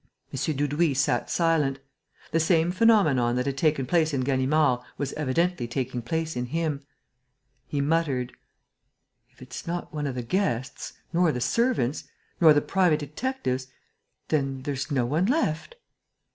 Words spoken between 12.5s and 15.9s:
the private detectives, then there's no one left...."